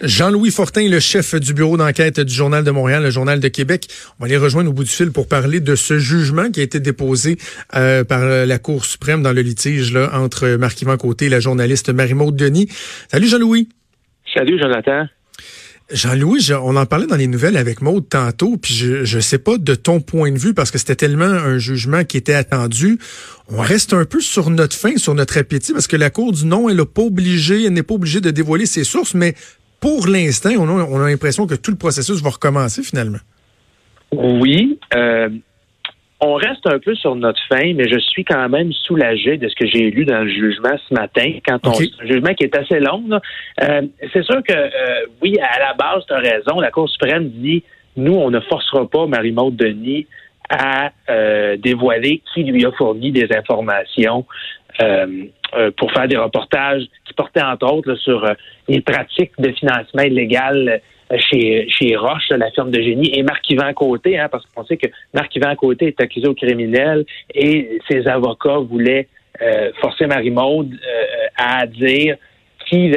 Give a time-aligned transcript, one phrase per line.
[0.00, 3.88] Jean-Louis Fortin, le chef du bureau d'enquête du Journal de Montréal, le Journal de Québec.
[4.18, 6.62] On va les rejoindre au bout du fil pour parler de ce jugement qui a
[6.62, 7.36] été déposé
[7.74, 11.90] euh, par la Cour suprême dans le litige là, entre Marc-Yvan Côté et la journaliste
[11.90, 12.68] Marie-Maude Denis.
[13.10, 13.68] Salut Jean-Louis.
[14.32, 15.06] Salut Jonathan.
[15.90, 19.56] Jean-Louis, on en parlait dans les nouvelles avec Maude tantôt, puis je ne sais pas
[19.56, 22.98] de ton point de vue, parce que c'était tellement un jugement qui était attendu.
[23.48, 26.44] On reste un peu sur notre fin, sur notre appétit, parce que la Cour du
[26.44, 29.34] non, elle n'est pas obligée, elle n'est pas obligée de dévoiler ses sources, mais
[29.80, 33.18] pour l'instant, on a, on a l'impression que tout le processus va recommencer finalement.
[34.12, 34.78] Oui.
[34.94, 35.28] Euh,
[36.20, 39.54] on reste un peu sur notre fin, mais je suis quand même soulagé de ce
[39.54, 41.32] que j'ai lu dans le jugement ce matin.
[41.46, 43.04] Quand on, un jugement qui est assez long.
[43.62, 46.58] Euh, c'est sûr que euh, oui, à la base, tu as raison.
[46.60, 47.62] La Cour suprême dit
[47.96, 50.06] nous, on ne forcera pas Marie-Maude Denis
[50.48, 54.24] à euh, dévoiler qui lui a fourni des informations
[55.76, 58.24] pour faire des reportages qui portaient entre autres sur
[58.68, 60.80] les pratiques de financement illégal
[61.16, 64.88] chez, chez Roche, la firme de génie, et Marc-Yvan Côté, hein, parce qu'on sait que
[65.14, 69.08] Marc-Yvan Côté est accusé au criminel et ses avocats voulaient
[69.40, 72.16] euh, forcer Marie-Maude euh, à dire
[72.68, 72.92] qui,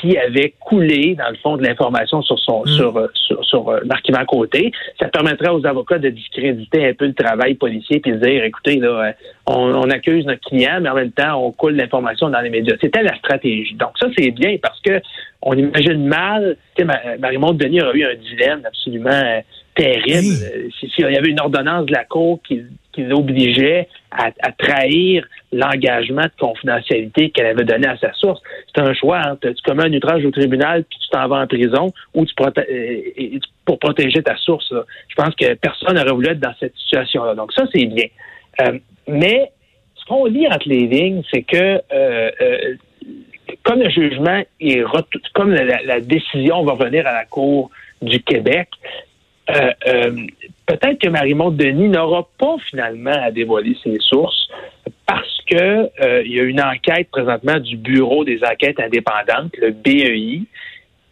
[0.00, 2.68] qui avait coulé, dans le fond, de l'information sur son mm.
[2.68, 4.72] sur, sur, sur euh, Marc-Yvan Côté.
[4.98, 8.76] Ça permettrait aux avocats de discréditer un peu le travail policier puis de dire, écoutez,
[8.76, 9.12] là,
[9.46, 12.74] on, on accuse notre client, mais en même temps, on coule l'information dans les médias.
[12.80, 13.74] C'était la stratégie.
[13.74, 15.00] Donc ça, c'est bien parce que
[15.42, 19.40] on imagine mal, tu sais, Marie-Monde Denis aurait eu un dilemme absolument euh,
[19.80, 20.44] terrible.
[20.44, 26.22] Euh, s'il y avait une ordonnance de la Cour qui, qui l'obligeait à, trahir l'engagement
[26.22, 28.40] de confidentialité qu'elle avait donné à sa source.
[28.74, 29.20] C'est un choix.
[29.24, 29.38] Hein.
[29.40, 33.38] Tu commets un outrage au tribunal puis tu t'en vas en prison ou tu euh,
[33.64, 34.72] pour protéger ta source.
[35.08, 37.34] Je pense que personne n'aurait voulu être dans cette situation-là.
[37.34, 38.06] Donc ça, c'est bien.
[39.06, 39.50] mais
[39.96, 41.80] ce qu'on lit entre les lignes, c'est que
[43.62, 44.82] comme le jugement est
[45.34, 47.70] comme la, décision va venir à la Cour
[48.02, 48.68] du Québec,
[49.50, 50.26] euh, euh,
[50.66, 54.48] peut-être que Marie-Monte Denis n'aura pas finalement à dévoiler ses sources
[55.06, 59.70] parce que euh, il y a une enquête présentement du Bureau des enquêtes indépendantes, le
[59.70, 60.42] BEI,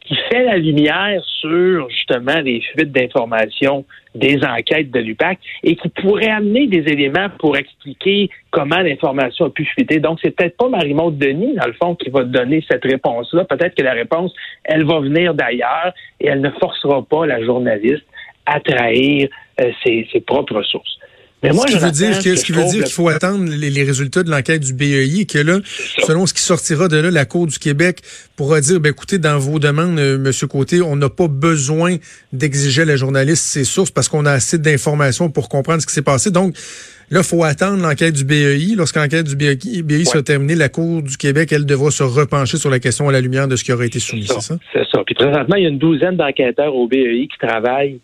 [0.01, 3.85] qui fait la lumière sur justement les fuites d'informations
[4.15, 9.51] des enquêtes de l'UPAC et qui pourrait amener des éléments pour expliquer comment l'information a
[9.51, 10.01] pu fuiter.
[10.01, 13.45] Donc, c'est peut-être pas Marie-Maude Denis, dans le fond, qui va donner cette réponse-là.
[13.45, 14.33] Peut-être que la réponse,
[14.65, 18.07] elle va venir d'ailleurs et elle ne forcera pas la journaliste
[18.49, 19.29] à trahir
[19.61, 20.99] euh, ses, ses propres sources.
[21.43, 23.85] Mais moi, ce qui veut dire que, ce qui veut dire qu'il faut attendre les,
[23.85, 25.59] résultats de l'enquête du BEI, que là,
[26.05, 28.01] selon ce qui sortira de là, la Cour du Québec
[28.37, 31.97] pourra dire, ben écoutez, dans vos demandes, euh, Monsieur Côté, on n'a pas besoin
[32.33, 35.93] d'exiger à la journaliste ses sources parce qu'on a assez d'informations pour comprendre ce qui
[35.93, 36.33] s'est passé.
[36.33, 36.57] Donc,
[37.09, 38.75] là, faut attendre l'enquête du BEI.
[38.77, 42.57] Lorsque l'enquête du BEI, BEI sera terminée, la Cour du Québec, elle devra se repencher
[42.57, 44.57] sur la question à la lumière de ce qui aurait été soumis, c'est ça?
[44.73, 45.05] C'est ça.
[45.07, 48.01] Puis présentement, il y a une douzaine d'enquêteurs au BEI qui travaillent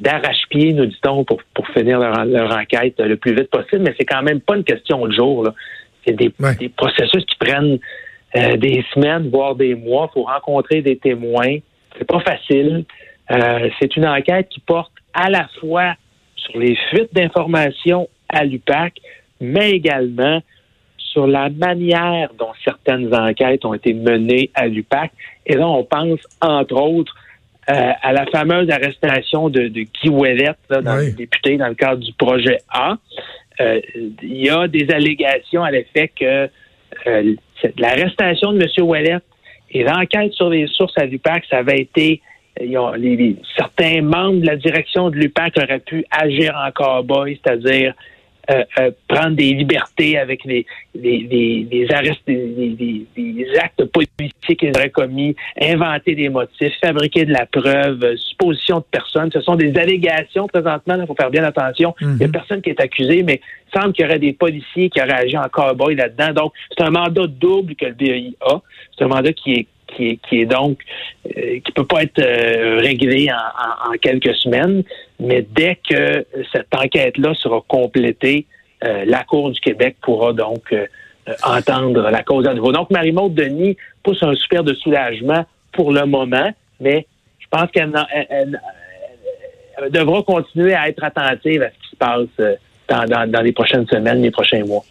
[0.00, 4.22] d'arrache-pied, nous dit-on, pour, pour finir leur, enquête le plus vite possible, mais c'est quand
[4.22, 5.48] même pas une question de jour.
[6.06, 6.30] C'est des,
[6.70, 7.78] processus qui prennent
[8.36, 10.10] euh, des semaines, voire des mois.
[10.12, 11.58] pour rencontrer des témoins.
[11.98, 12.84] C'est pas facile.
[13.30, 15.94] Euh, c'est une enquête qui porte à la fois
[16.36, 18.94] sur les fuites d'informations à l'UPAC,
[19.40, 20.40] mais également
[20.98, 25.12] sur la manière dont certaines enquêtes ont été menées à l'UPAC.
[25.46, 27.14] Et là, on pense, entre autres,
[27.70, 32.02] euh, à la fameuse arrestation de, de Guy Ouellet, dans le député, dans le cadre
[32.02, 32.96] du projet A.
[33.60, 33.80] Euh,
[34.22, 36.48] il y a des allégations à l'effet que
[37.06, 37.34] euh,
[37.78, 38.86] l'arrestation de M.
[38.86, 39.18] Ouellet
[39.70, 42.20] et l'enquête sur les sources à l'UPAC, ça avait été
[42.60, 47.94] les, certains membres de la direction de l'UPAC auraient pu agir en cowboy, c'est-à-dire
[48.50, 53.06] euh, euh, prendre des libertés avec les, les, les, les arrestes, des,
[53.58, 58.84] actes politiques qu'ils auraient commis, inventer des motifs, fabriquer de la preuve, euh, supposition de
[58.90, 59.30] personnes.
[59.32, 61.94] Ce sont des allégations présentement, il faut faire bien attention.
[62.00, 62.32] Il n'y a mhm.
[62.32, 65.38] personne qui est accusé, mais il semble qu'il y aurait des policiers qui auraient agi
[65.38, 66.32] en cowboy là-dedans.
[66.32, 68.60] Donc, c'est un mandat double que le BEI a.
[68.96, 69.66] C'est un mandat qui est
[69.96, 70.78] qui qui est donc
[71.26, 74.82] euh, qui peut pas être euh, réglé en, quelques semaines,
[75.18, 78.46] mais dès que cette enquête-là sera complétée,
[78.84, 80.74] euh, la Cour du Québec pourra donc
[81.42, 82.70] entendre la cause à nouveau.
[82.70, 87.06] Donc, Marie-Maude Denis pousse un super de soulagement pour le moment, mais
[87.38, 87.90] je pense qu'elle
[89.88, 94.30] devra continuer à être attentive à ce qui se passe dans les prochaines semaines, les
[94.30, 94.84] prochains mois.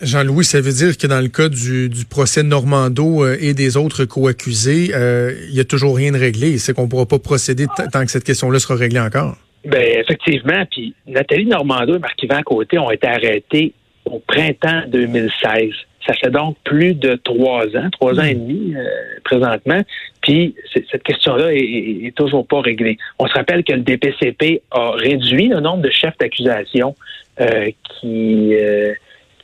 [0.00, 4.04] Jean-Louis, ça veut dire que dans le cas du, procès Normando euh, et des autres
[4.04, 6.58] co-accusés, euh, il n'y a toujours rien de réglé.
[6.58, 9.36] C'est qu'on ne pourra pas procéder tant que cette question-là sera réglée encore.
[9.64, 10.64] Ben effectivement.
[10.70, 13.72] Puis Nathalie Normando et Marc-Yvan Côté ont été arrêtés
[14.04, 15.72] au printemps 2016.
[16.06, 18.84] Ça fait donc plus de trois ans, trois ans et demi euh,
[19.24, 19.80] présentement.
[20.22, 20.54] Puis
[20.90, 22.96] cette question-là est, toujours pas réglée.
[23.18, 26.94] On se rappelle que le DPCP a réduit le nombre de chefs d'accusation
[27.40, 27.70] euh,
[28.00, 28.94] qui euh,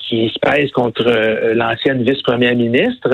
[0.09, 1.05] qui se pèsent contre
[1.55, 3.11] l'ancienne vice-première ministre.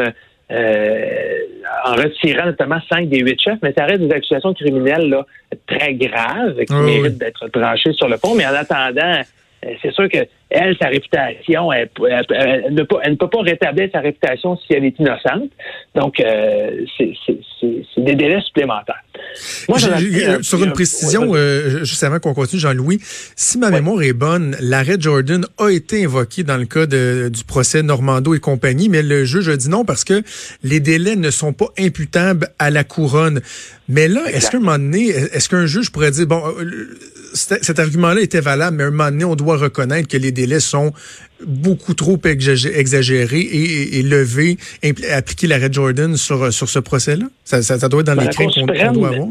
[0.51, 5.25] en retirant notamment cinq des huit chefs, mais ça reste des accusations criminelles là,
[5.67, 8.35] très graves qui méritent d'être tranchées sur le fond.
[8.35, 9.23] Mais en attendant, euh,
[9.83, 11.91] c'est sûr que elle, sa réputation, elle,
[12.71, 15.51] ne peut, pas rétablir sa réputation si elle est innocente.
[15.95, 17.15] Donc, euh, c'est
[17.99, 19.03] des délais supplémentaires.
[19.69, 19.79] Moi,
[20.43, 24.97] sur une précision, euh, juste avant qu'on continue, Jean-Louis, si ma mémoire est bonne, l'arrêt
[24.99, 29.49] Jordan a été invoqué dans le cas du procès Normando et compagnie, mais le juge
[29.49, 30.23] a dit non parce que
[30.65, 33.41] les délais ne sont pas imputables à la couronne.
[33.89, 36.43] Mais là, est-ce qu'à un moment donné, est-ce qu'un juge pourrait dire, bon,
[37.32, 40.61] cet argument-là était valable, mais à un moment donné, on doit reconnaître que les délais
[40.61, 40.93] sont
[41.47, 44.56] beaucoup trop exagérés et, élevés,
[45.12, 47.27] appliquer l'arrêt Jordan sur, sur ce procès-là?
[47.44, 49.29] Ça, ça, doit être dans ben, les traits qu'on doit avoir.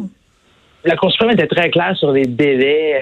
[0.85, 3.01] La Cour suprême était très claire sur les délais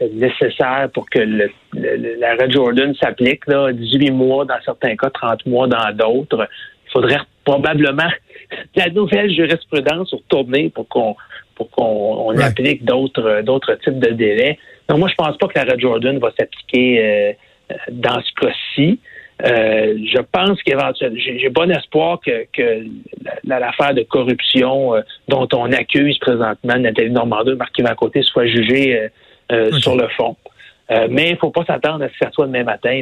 [0.00, 3.42] euh, nécessaires pour que l'arrêt Jordan s'applique.
[3.48, 6.48] 18 mois dans certains cas, 30 mois dans d'autres.
[6.86, 8.10] Il faudrait probablement
[8.74, 11.14] la nouvelle jurisprudence retourner pour qu'on
[11.58, 14.58] pour qu'on applique d'autres d'autres types de délais.
[14.88, 17.32] Donc moi, je pense pas que l'arrêt Jordan va s'appliquer euh,
[17.90, 19.00] dans ce cas-ci.
[19.44, 22.84] Euh, je pense qu'éventuellement, j'ai bon espoir que, que
[23.44, 29.08] l'affaire de corruption euh, dont on accuse présentement Nathalie Normandin, Marc à côté, soit jugée
[29.80, 30.36] sur le fond.
[31.08, 33.00] mais il ne faut pas s'attendre à ce que ça soit demain matin,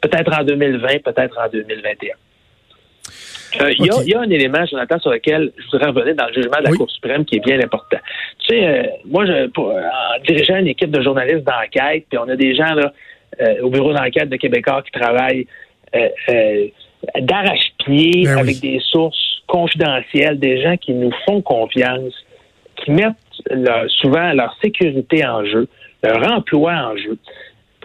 [0.00, 2.14] peut-être en 2020, peut-être en 2021.
[3.60, 6.58] Euh, il y, a, un élément, Jonathan, sur lequel je voudrais revenir dans le jugement
[6.58, 7.98] de la Cour suprême qui est bien important.
[8.40, 12.28] Tu sais, euh, moi, je, pour, en dirigeant une équipe de journalistes d'enquête, puis on
[12.28, 12.92] a des gens là,
[13.40, 15.46] euh, au bureau d'enquête de Québécois qui travaillent
[17.18, 22.12] d'arrache-pied ben avec des sources confidentielles, des gens qui nous font confiance,
[22.76, 23.14] qui mettent
[23.88, 25.68] souvent leur sécurité en jeu,
[26.02, 27.16] leur emploi en jeu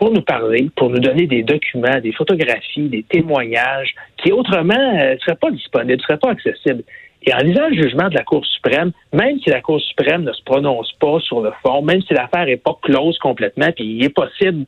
[0.01, 5.13] pour nous parler, pour nous donner des documents, des photographies, des témoignages qui autrement ne
[5.13, 6.83] euh, seraient pas disponibles, ne seraient pas accessibles.
[7.21, 10.33] Et en lisant le jugement de la Cour suprême, même si la Cour suprême ne
[10.33, 14.03] se prononce pas sur le fond, même si l'affaire n'est pas close complètement, puis il
[14.03, 14.65] est possible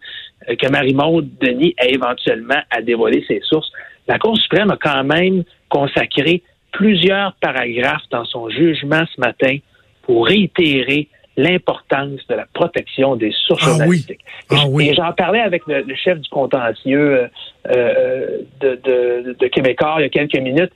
[0.49, 3.71] euh, que Marie-Maude Denis ait éventuellement à dévoiler ses sources,
[4.07, 6.43] la Cour suprême a quand même consacré
[6.73, 9.57] plusieurs paragraphes dans son jugement ce matin
[10.03, 14.21] pour réitérer l'importance de la protection des sources ah journalistiques.
[14.49, 17.27] Ah et j'en parlais avec le, chef du contentieux euh,
[17.69, 20.71] euh, de, de, de, Québécois il y a quelques minutes,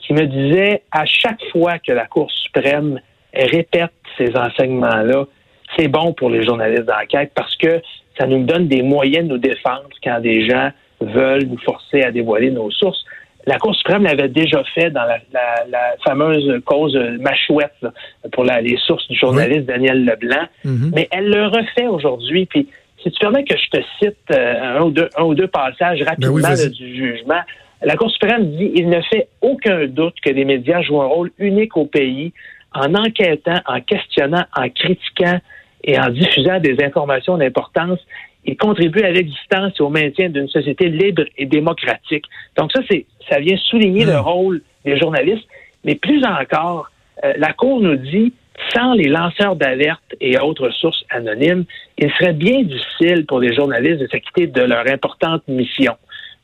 [0.00, 3.00] qui me disait à chaque fois que la Cour suprême
[3.32, 5.24] répète ces enseignements-là,
[5.76, 7.80] c'est bon pour les journalistes d'enquête parce que
[8.18, 10.70] ça nous donne des moyens de nous défendre quand des gens
[11.00, 13.04] veulent nous forcer à dévoiler nos sources.
[13.46, 17.86] La Cour suprême l'avait déjà fait dans la, fameuse cause Machouette
[18.32, 20.92] pour les sources du journaliste Daniel Leblanc, mhm.
[20.94, 22.46] mais elle le refait aujourd'hui.
[22.46, 22.68] Puis,
[23.02, 25.98] si tu permets que je te cite euh, un, ou deux, un ou deux passages
[25.98, 27.40] ben rapidement du jugement,
[27.82, 31.32] la Cour suprême dit il ne fait aucun doute que les médias jouent un rôle
[31.38, 32.32] unique au pays
[32.74, 35.40] en enquêtant, en questionnant, en critiquant
[35.84, 37.98] et en diffusant des informations d'importance
[38.44, 42.24] il contribue à l'existence et au maintien d'une société libre et démocratique.
[42.56, 44.20] Donc ça, c'est, ça vient souligner le hmm.
[44.20, 45.46] rôle des journalistes,
[45.84, 46.90] mais plus encore,
[47.24, 48.32] euh, la Cour nous dit,
[48.74, 51.64] sans les lanceurs d'alerte et autres sources anonymes,
[51.98, 55.94] il serait bien difficile pour les journalistes de s'acquitter de leur importante mission.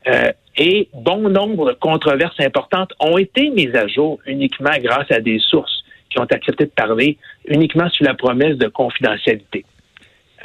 [0.06, 5.20] Euh, et bon nombre de controverses importantes ont été mises à jour uniquement grâce à
[5.20, 9.64] des sources qui ont accepté de parler uniquement sous la promesse de confidentialité.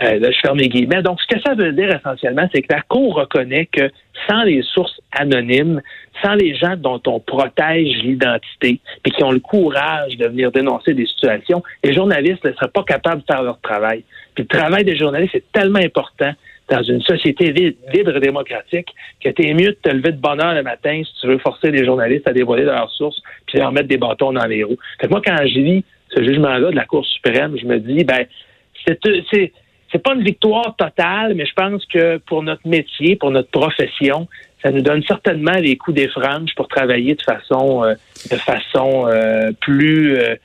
[0.01, 1.03] Euh, là, je ferme les guillemets.
[1.03, 3.91] Donc, ce que ça veut dire essentiellement, c'est que la Cour reconnaît que
[4.27, 5.81] sans les sources anonymes,
[6.23, 10.93] sans les gens dont on protège l'identité, et qui ont le courage de venir dénoncer
[10.93, 14.03] des situations, les journalistes ne seraient pas capables de faire leur travail.
[14.33, 16.33] Puis le travail des journalistes est tellement important
[16.69, 18.87] dans une société libre et démocratique
[19.21, 21.71] que t'es mieux de te lever de bonne heure le matin si tu veux forcer
[21.71, 24.77] les journalistes à dévoiler leurs sources puis leur mettre des bâtons dans les roues.
[24.99, 28.03] Fait que moi, quand je lis ce jugement-là de la Cour suprême, je me dis,
[28.05, 28.25] ben,
[28.87, 29.51] c'est
[29.93, 34.27] c'est pas une victoire totale, mais je pense que pour notre métier, pour notre profession,
[34.63, 37.93] ça nous donne certainement les coups des franges pour travailler de façon euh,
[38.31, 40.35] de façon euh, plus euh,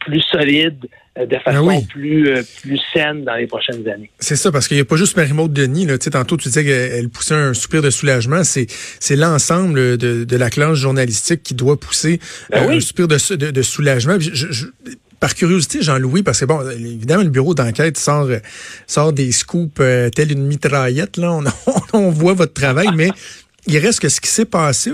[0.00, 2.28] plus solide, de ben façon plus
[2.60, 4.10] plus saine dans les prochaines années.
[4.18, 5.86] C'est ça, parce qu'il n'y a pas juste Marie-Maude Denis.
[5.86, 5.96] Là.
[5.98, 8.42] Tantôt, tu disais qu'elle poussait un soupir de soulagement.
[8.42, 12.18] C'est c'est l'ensemble de, de la classe journalistique qui doit pousser
[12.50, 14.16] ben un soupir de, de, soulagement.
[14.18, 14.66] je,
[15.22, 18.28] par curiosité, Jean-Louis, parce que bon, évidemment, le bureau d'enquête sort,
[18.88, 21.38] sort des scoops euh, tels une mitraillette, là.
[21.92, 23.08] On, voit votre travail, mais
[23.68, 24.90] il reste que ce qui s'est passé,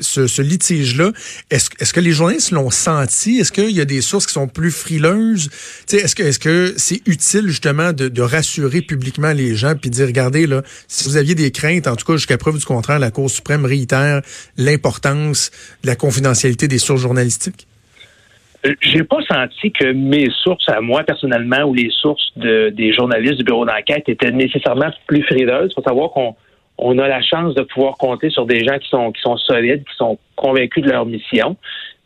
[0.00, 1.12] ce, ce litige-là,
[1.50, 3.38] est-ce est que les journalistes l'ont senti?
[3.38, 5.50] Est-ce qu'il y a des sources qui sont plus frileuses?
[5.92, 10.08] Est-ce que est-ce que c'est utile justement de, de, rassurer publiquement les gens puis dire,
[10.08, 13.12] regardez, là, si vous aviez des craintes, en tout cas jusqu'à preuve du contraire, la
[13.12, 14.22] Cour suprême réitère
[14.56, 15.52] l'importance
[15.84, 17.68] de la confidentialité des sources journalistiques?
[18.82, 23.38] J'ai pas senti que mes sources à moi personnellement ou les sources de, des journalistes
[23.38, 25.70] du bureau d'enquête étaient nécessairement plus frileuses.
[25.70, 26.36] Il faut savoir qu'on
[26.76, 29.84] on a la chance de pouvoir compter sur des gens qui sont qui sont solides,
[29.84, 31.56] qui sont convaincus de leur mission.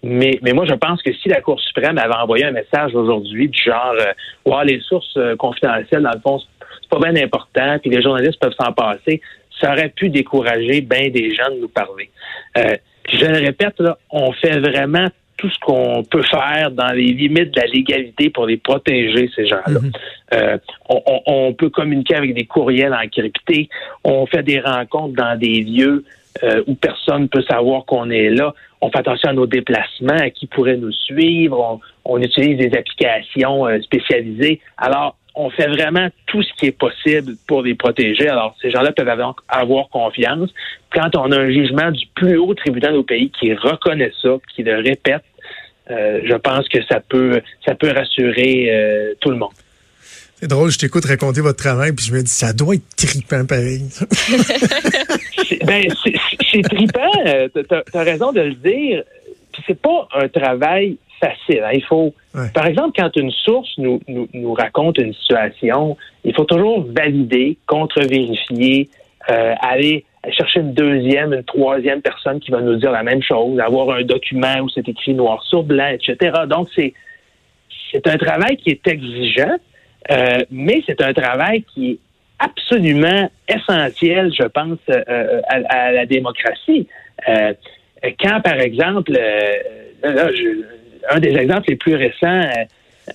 [0.05, 3.49] Mais, mais moi, je pense que si la Cour suprême avait envoyé un message aujourd'hui
[3.49, 7.91] du genre euh, les sources euh, confidentielles, dans le fond, c'est pas bien important, puis
[7.91, 9.23] les journalistes peuvent s'en passer,
[9.61, 12.11] ça aurait pu décourager bien des gens de nous parler.
[12.59, 12.77] Euh,
[13.11, 17.55] je le répète, là, on fait vraiment tout ce qu'on peut faire dans les limites
[17.55, 19.81] de la légalité pour les protéger, ces gens-là.
[19.81, 19.93] Mhm.
[20.35, 20.59] Euh,
[21.27, 23.69] on, peut communiquer avec des courriels encryptés,
[24.05, 26.05] on fait des rencontres dans des lieux
[26.43, 28.55] euh, où personne ne peut savoir qu'on est là.
[28.81, 31.81] On fait attention à nos déplacements, à qui pourrait nous suivre.
[32.05, 34.61] On, utilise des applications euh, spécialisées.
[34.77, 38.29] Alors, on fait vraiment tout ce qui est possible pour les protéger.
[38.29, 40.51] Alors, ces gens-là peuvent avoir, confiance.
[40.93, 44.63] Quand on a un jugement du plus haut tribunal au pays qui reconnaît ça, qui
[44.63, 45.25] le répète,
[45.91, 49.51] euh, je pense que ça peut, ça peut rassurer euh, tout le monde.
[50.37, 53.45] C'est drôle, je t'écoute raconter votre travail, puis je me dis, ça doit être tripant
[53.47, 53.83] pareil.
[55.65, 55.85] ben,
[56.53, 59.03] c'est tripant, euh, tu as, raison de le dire.
[59.55, 61.63] Puis c'est pas un travail facile.
[61.65, 61.71] Hein.
[61.73, 62.13] Il faut,
[62.53, 68.89] par exemple, quand une source nous, nous, raconte une situation, il faut toujours valider, contre-vérifier,
[69.31, 73.61] euh, aller chercher une deuxième, une troisième personne qui va nous dire la même chose,
[73.61, 76.33] avoir un document où c'est écrit noir sur blanc, etc.
[76.49, 76.93] Donc, c'est,
[77.93, 79.57] c'est un travail qui est exigeant,
[80.11, 81.99] euh, mais c'est un travail qui est
[82.41, 86.89] absolument essentiel, je pense, euh, à, la démocratie.
[88.13, 90.65] Quand, par exemple, là, je,
[91.11, 92.65] un des exemples les plus récents, euh,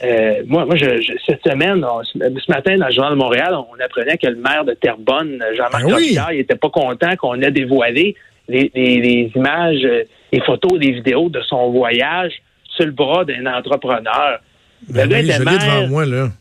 [0.03, 0.85] euh, moi, moi je,
[1.25, 4.73] cette semaine, ce matin, dans le Journal de Montréal, on, apprenait que le maire de
[4.73, 6.17] Terrebonne, Jean-Marc ben oui.
[6.33, 8.15] il était pas content qu'on ait dévoilé
[8.47, 12.33] les, images, euh, les photos, les vidéos de son voyage
[12.65, 14.39] sur le bras d'un entrepreneur.
[14.87, 16.31] le ben gars était maire.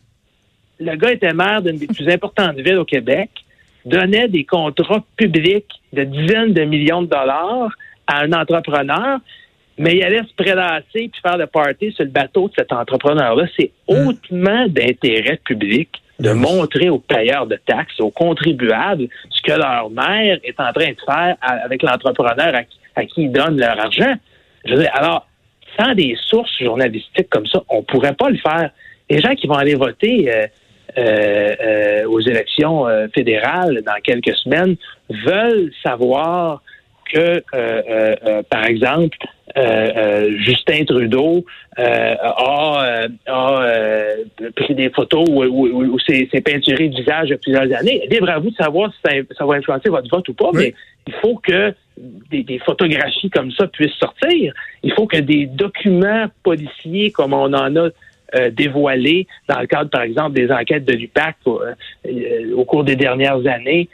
[0.81, 3.31] Le gars était maire d'une des plus importantes villes au Québec,
[3.85, 7.71] donnait des contrats publics de dizaines de millions de dollars
[8.09, 9.21] à un entrepreneur
[9.79, 13.47] mais il allait se prélasser puis faire le party sur le bateau de cet entrepreneur-là.
[13.57, 14.09] C'est hmm.
[14.09, 20.41] hautement d'intérêt public de montrer aux payeurs de taxes, aux contribuables, ce que leur mère
[20.43, 22.55] est en train de faire avec l'entrepreneur
[22.97, 24.15] à, qui ils donnent leur argent.
[24.65, 25.29] Je veux dire, alors,
[25.79, 28.71] sans des sources journalistiques comme ça, on pourrait pas le faire.
[29.09, 30.47] Les gens qui vont aller voter euh,
[30.99, 34.75] euh, euh, aux élections fédérales dans quelques semaines
[35.09, 36.63] veulent savoir
[37.13, 39.17] que, par exemple,
[39.57, 41.45] euh, euh, Justin Trudeau
[41.79, 42.97] euh, a,
[44.55, 48.07] pris des photos où, c'est peinturé de visage depuis plusieurs années.
[48.11, 49.01] Libre à vous de savoir si
[49.37, 50.75] ça, va influencer votre vote ou pas, mais
[51.07, 51.75] il faut que
[52.31, 54.53] des, photographies comme ça puissent sortir.
[54.83, 57.89] Il faut que des documents policiers comme on en a
[58.51, 63.89] dévoilés dans le cadre, par exemple, des enquêtes de l'UPAC au cours des dernières années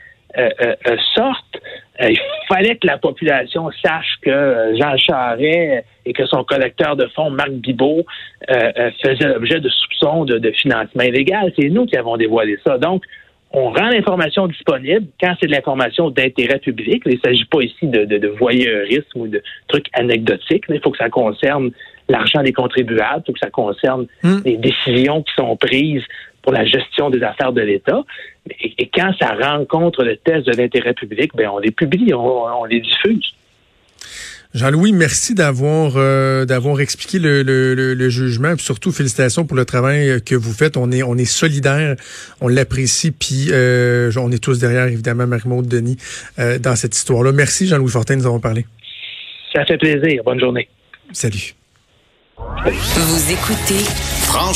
[1.14, 1.60] sortent.
[2.00, 2.18] Euh, il
[2.54, 7.30] fallait que la population sache que euh, Jean Charest et que son collecteur de fonds,
[7.30, 8.04] Marc Bibot,
[8.50, 11.52] euh, faisaient l'objet de soupçons de, financement illégal.
[11.58, 12.78] C'est nous qui avons dévoilé ça.
[12.78, 13.02] Donc,
[13.50, 17.02] on rend l'information disponible quand c'est de l'information d'intérêt public.
[17.06, 20.64] Il ne s'agit pas ici de, voyeurisme ou de trucs anecdotiques.
[20.68, 21.70] Il faut que ça concerne
[22.08, 24.40] l'argent des contribuables, il faut que ça concerne hmm.
[24.44, 26.02] les décisions qui sont prises
[26.44, 28.02] pour la gestion des affaires de l'État.
[28.60, 32.80] Et, quand ça rencontre le test de l'intérêt public, ben on les publie, on, les
[32.80, 33.34] diffuse.
[34.52, 40.22] Jean-Louis, merci d'avoir euh, d'avoir expliqué le, le, jugement, et surtout félicitations pour le travail
[40.22, 40.76] que vous faites.
[40.76, 41.96] On est on est solidaires,
[42.40, 45.96] on l'apprécie, puis euh, on est tous derrière évidemment Marie-Maude Denis
[46.38, 47.32] euh, dans cette histoire-là.
[47.32, 48.66] Merci Jean-Louis Fortin, nous avons parlé.
[49.52, 50.22] Ça fait plaisir.
[50.24, 50.68] Bonne journée.
[51.12, 51.54] Salut.
[52.36, 53.84] Vous écoutez
[54.26, 54.54] Franchement.